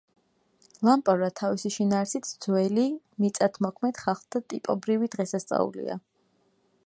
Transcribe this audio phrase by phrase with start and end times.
[0.87, 2.87] ლამპრობა თავისი შინაარსით ძველი
[3.25, 6.01] მიწათმოქმედ ხალხთა ტიპობრივი დღესასწაულია.